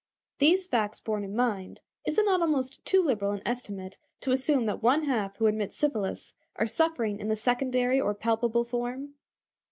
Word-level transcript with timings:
These 0.39 0.65
facts 0.65 0.99
borne 0.99 1.23
in 1.23 1.35
mind, 1.35 1.81
is 2.07 2.17
it 2.17 2.25
not 2.25 2.41
almost 2.41 2.83
too 2.85 3.03
liberal 3.03 3.33
an 3.33 3.41
estimate 3.45 3.99
to 4.21 4.31
assume 4.31 4.65
that 4.65 4.81
one 4.81 5.03
half 5.03 5.37
who 5.37 5.45
admit 5.45 5.75
syphilis 5.75 6.33
are 6.55 6.65
suffering 6.65 7.19
in 7.19 7.27
the 7.27 7.35
secondary 7.35 8.01
or 8.01 8.15
palpable 8.15 8.63
form? 8.65 9.13